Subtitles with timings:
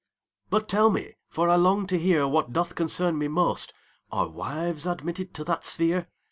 [0.49, 3.71] "But tell me, for I long to hearWhat doth concern me most,
[4.11, 6.07] Are wives admitted to that sphere?"